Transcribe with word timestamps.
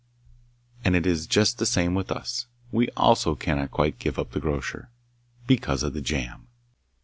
And 0.83 0.95
it 0.95 1.05
is 1.05 1.27
just 1.27 1.59
the 1.59 1.65
same 1.67 1.93
with 1.93 2.11
us. 2.11 2.47
We 2.71 2.87
also 2.97 3.35
cannot 3.35 3.69
quite 3.69 3.99
give 3.99 4.17
up 4.17 4.31
the 4.31 4.39
grocer 4.39 4.89
because 5.45 5.83
of 5.83 5.93
the 5.93 6.01
jam. 6.01 6.47